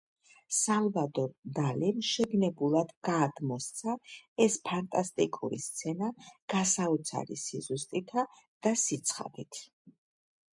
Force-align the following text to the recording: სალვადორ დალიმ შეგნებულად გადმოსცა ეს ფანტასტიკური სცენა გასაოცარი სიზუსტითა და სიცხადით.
სალვადორ 0.59 1.33
დალიმ 1.57 1.99
შეგნებულად 2.11 2.93
გადმოსცა 3.09 3.95
ეს 4.47 4.57
ფანტასტიკური 4.71 5.61
სცენა 5.67 6.09
გასაოცარი 6.55 7.39
სიზუსტითა 7.43 8.25
და 8.69 8.73
სიცხადით. 8.87 9.61